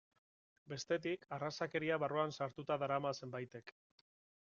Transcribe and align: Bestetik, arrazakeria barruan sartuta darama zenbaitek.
Bestetik, 0.73 1.27
arrazakeria 1.37 2.01
barruan 2.07 2.35
sartuta 2.41 2.81
darama 2.85 3.17
zenbaitek. 3.25 3.79